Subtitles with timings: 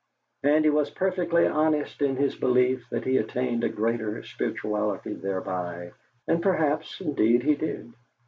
[0.41, 5.91] And he was perfectly honest in his belief that he attained a greater spirituality thereby,
[6.27, 7.93] and perhaps indeed he did.